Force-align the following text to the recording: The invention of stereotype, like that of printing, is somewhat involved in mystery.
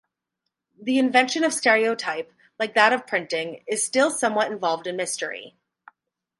The 0.81 0.97
invention 0.97 1.43
of 1.43 1.53
stereotype, 1.53 2.33
like 2.57 2.73
that 2.73 2.91
of 2.91 3.05
printing, 3.05 3.63
is 3.67 3.87
somewhat 4.17 4.51
involved 4.51 4.87
in 4.87 4.95
mystery. 4.95 5.55